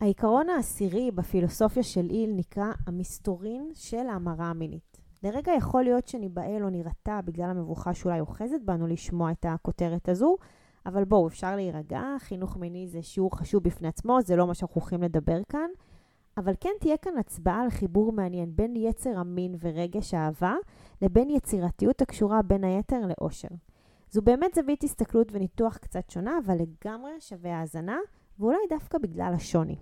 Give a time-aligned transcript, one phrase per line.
[0.00, 4.98] העיקרון העשירי בפילוסופיה של איל נקרא המסתורין של ההמרה המינית.
[5.22, 10.36] לרגע יכול להיות שניבהל או נירתע בגלל המבוכה שאולי אוחזת בנו לשמוע את הכותרת הזו,
[10.86, 14.80] אבל בואו, אפשר להירגע, חינוך מיני זה שיעור חשוב בפני עצמו, זה לא מה שאנחנו
[14.80, 15.70] הולכים לדבר כאן.
[16.36, 20.54] אבל כן תהיה כאן הצבעה על חיבור מעניין בין יצר המין ורגש האהבה
[21.02, 23.48] לבין יצירתיות הקשורה בין היתר לאושר.
[24.10, 27.98] זו באמת זווית הסתכלות וניתוח קצת שונה, אבל לגמרי שווה האזנה,
[28.38, 29.76] ואולי דווקא בגלל השוני.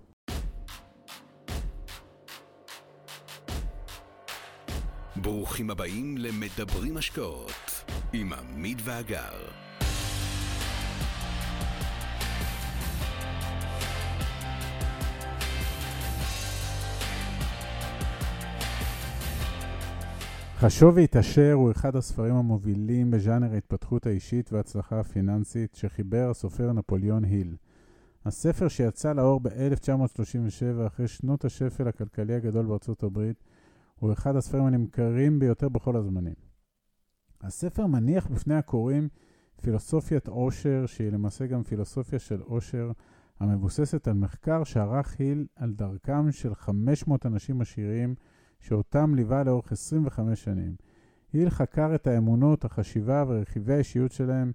[5.17, 7.53] ברוכים הבאים למדברים השקעות
[8.13, 9.64] עם עמית ואגר.
[20.57, 27.57] חשוב והתעשר הוא אחד הספרים המובילים בז'אנר ההתפתחות האישית וההצלחה הפיננסית שחיבר הסופר נפוליאון היל.
[28.25, 33.45] הספר שיצא לאור ב-1937 אחרי שנות השפל הכלכלי הגדול בארצות הברית
[33.95, 36.34] הוא אחד הספרים הנמכרים ביותר בכל הזמנים.
[37.41, 39.08] הספר מניח בפני הקוראים
[39.61, 42.91] פילוסופיית עושר, שהיא למעשה גם פילוסופיה של עושר,
[43.41, 48.14] המבוססת על מחקר שערך היל על דרכם של 500 אנשים עשירים
[48.61, 50.75] שאותם ליווה לאורך 25 שנים.
[51.33, 54.53] היל חקר את האמונות, החשיבה ורכיבי האישיות שלהם,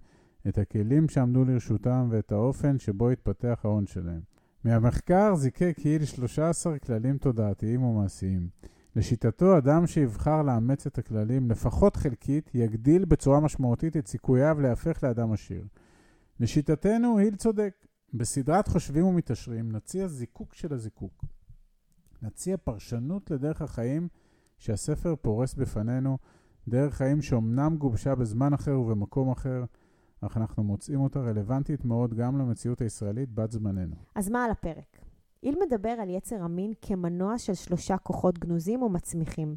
[0.47, 4.21] את הכלים שעמדו לרשותם ואת האופן שבו התפתח ההון שלהם.
[4.63, 8.49] מהמחקר זיקק היל 13 כללים תודעתיים ומעשיים.
[8.95, 15.31] לשיטתו, אדם שיבחר לאמץ את הכללים, לפחות חלקית, יגדיל בצורה משמעותית את סיכוייו להפך לאדם
[15.31, 15.63] עשיר.
[16.39, 17.85] לשיטתנו, היל צודק.
[18.13, 21.25] בסדרת חושבים ומתעשרים נציע זיקוק של הזיקוק.
[22.21, 24.07] נציע פרשנות לדרך החיים
[24.57, 26.17] שהספר פורס בפנינו,
[26.67, 29.63] דרך חיים שאומנם גובשה בזמן אחר ובמקום אחר,
[30.21, 33.95] אך אנחנו מוצאים אותה רלוונטית מאוד גם למציאות הישראלית בת זמננו.
[34.15, 34.99] אז מה על הפרק?
[35.43, 39.55] איל מדבר על יצר המין כמנוע של שלושה כוחות גנוזים ומצמיחים.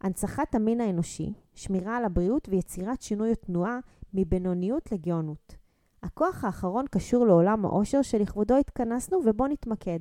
[0.00, 3.78] הנצחת המין האנושי, שמירה על הבריאות ויצירת שינוי התנועה
[4.14, 5.56] מבינוניות לגאונות.
[6.02, 10.00] הכוח האחרון קשור לעולם העושר שלכבודו התכנסנו ובו נתמקד.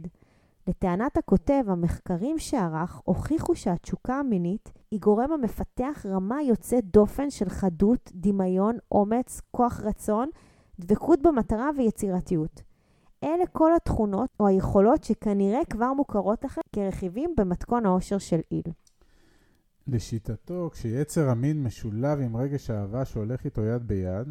[0.69, 8.12] לטענת הכותב, המחקרים שערך הוכיחו שהתשוקה המינית היא גורם המפתח רמה יוצאת דופן של חדות,
[8.16, 10.30] דמיון, אומץ, כוח רצון,
[10.80, 12.62] דבקות במטרה ויצירתיות.
[13.24, 18.74] אלה כל התכונות או היכולות שכנראה כבר מוכרות לכם כרכיבים במתכון העושר של איל.
[19.88, 24.28] לשיטתו, כשיצר המין משולב עם רגש האהבה שהולך איתו יד ביד,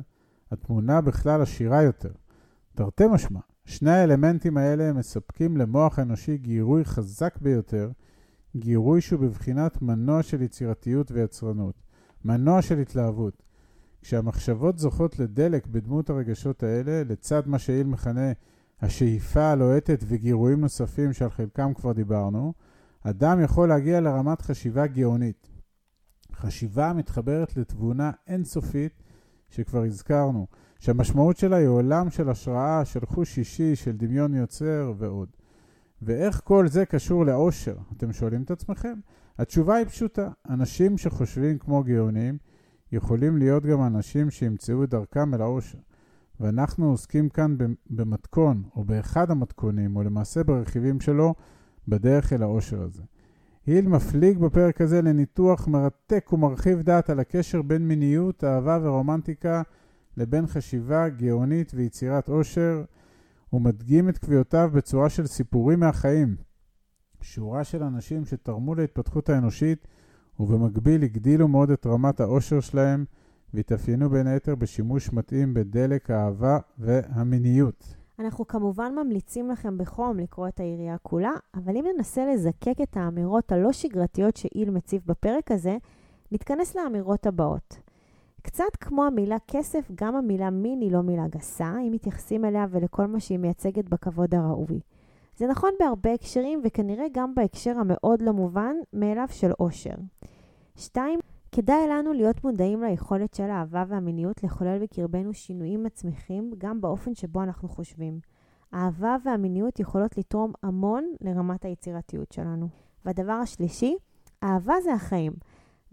[0.51, 2.13] התמונה בכלל עשירה יותר.
[2.75, 7.91] תרתי משמע, שני האלמנטים האלה מספקים למוח האנושי גירוי חזק ביותר,
[8.57, 11.75] גירוי שהוא בבחינת מנוע של יצירתיות ויצרנות,
[12.25, 13.43] מנוע של התלהבות.
[14.03, 18.33] כשהמחשבות זוכות לדלק בדמות הרגשות האלה, לצד מה שאיל מכנה
[18.81, 22.55] השאיפה הלוהטת וגירויים נוספים שעל חלקם כבר דיברנו,
[23.03, 25.49] אדם יכול להגיע לרמת חשיבה גאונית.
[26.33, 29.03] חשיבה מתחברת לתבונה אינסופית
[29.49, 30.47] שכבר הזכרנו,
[30.79, 35.29] שהמשמעות שלה היא עולם של השראה, של חוש אישי, של דמיון יוצר ועוד.
[36.03, 37.77] ואיך כל זה קשור לאושר?
[37.97, 38.95] אתם שואלים את עצמכם?
[39.39, 40.29] התשובה היא פשוטה.
[40.51, 42.39] אנשים שחושבים כמו גאונים
[42.93, 45.79] יכולים להיות גם אנשים שימצאו את דרכם אל האושר.
[46.41, 47.57] ואנחנו עוסקים כאן
[47.91, 51.35] במתכון, או באחד המתכונים, או למעשה ברכיבים שלו,
[51.89, 53.03] בדרך אל האושר הזה.
[53.69, 59.63] היל מפליג בפרק הזה לניתוח מרתק ומרחיב דעת על הקשר בין מיניות, אהבה ורומנטיקה
[60.17, 62.85] לבין חשיבה גאונית ויצירת עושר.
[63.51, 66.37] הוא מדגים את קביעותיו בצורה של סיפורים מהחיים.
[67.21, 69.87] שורה של אנשים שתרמו להתפתחות האנושית
[70.41, 73.05] ובמקביל הגדילו מאוד את רמת העושר שלהם
[73.55, 77.95] והתאפיינו בין היתר בשימוש מתאים בדלק האהבה והמיניות.
[78.19, 83.53] אנחנו כמובן ממליצים לכם בחום לקרוא את היריעה כולה, אבל אם ננסה לזקק את האמירות
[83.53, 85.77] הלא שגרתיות שאיל מציב בפרק הזה,
[86.33, 87.79] נתכנס לאמירות הבאות.
[88.43, 93.07] קצת כמו המילה כסף, גם המילה מין היא לא מילה גסה, אם מתייחסים אליה ולכל
[93.07, 94.81] מה שהיא מייצגת בכבוד הראוי.
[95.37, 99.95] זה נכון בהרבה הקשרים, וכנראה גם בהקשר המאוד לא מובן מאליו של אושר.
[100.77, 101.19] 2.
[101.53, 107.43] כדאי לנו להיות מודעים ליכולת של האהבה והמיניות לחולל בקרבנו שינויים מצמיחים גם באופן שבו
[107.43, 108.21] אנחנו חושבים.
[108.73, 112.69] האהבה והמיניות יכולות לתרום המון לרמת היצירתיות שלנו.
[113.05, 113.97] והדבר השלישי,
[114.43, 115.33] אהבה זה החיים.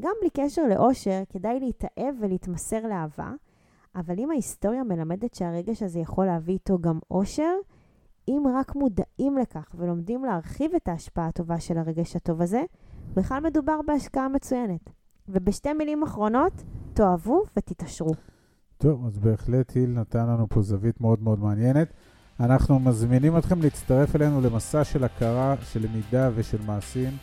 [0.02, 3.32] גם בלי קשר לאושר, כדאי להתאהב ולהתמסר לאהבה,
[3.96, 7.54] אבל אם ההיסטוריה מלמדת שהרגש הזה יכול להביא איתו גם אושר,
[8.28, 12.64] אם רק מודעים לכך ולומדים להרחיב את ההשפעה הטובה של הרגש הטוב הזה,
[13.14, 15.05] בכלל מדובר בהשקעה מצוינת.
[15.28, 16.64] ובשתי מילים אחרונות,
[16.94, 18.14] תאהבו ותתעשרו.
[18.78, 21.88] טוב, אז בהחלט היל נתן לנו פה זווית מאוד מאוד מעניינת.
[22.40, 27.18] אנחנו מזמינים אתכם להצטרף אלינו למסע של הכרה, של למידה ושל מעשים.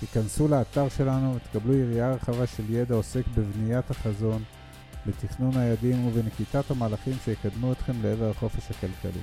[0.00, 4.42] היכנסו לאתר שלנו ותקבלו יריעה רחבה של ידע עוסק בבניית החזון,
[5.06, 9.22] בתכנון היעדים ובנקיטת המהלכים שיקדמו אתכם לעבר החופש הכלכלי.